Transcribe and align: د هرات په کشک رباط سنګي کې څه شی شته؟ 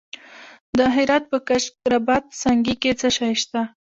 د 0.77 0.79
هرات 0.95 1.23
په 1.31 1.37
کشک 1.47 1.73
رباط 1.93 2.25
سنګي 2.41 2.75
کې 2.81 2.91
څه 2.99 3.07
شی 3.17 3.33
شته؟ 3.41 3.61